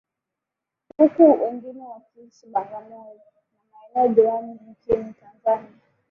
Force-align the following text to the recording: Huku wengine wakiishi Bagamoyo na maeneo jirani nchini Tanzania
Huku 0.97 1.41
wengine 1.43 1.83
wakiishi 1.85 2.47
Bagamoyo 2.47 3.15
na 3.53 3.67
maeneo 3.79 4.13
jirani 4.15 4.59
nchini 4.71 5.13
Tanzania 5.13 5.79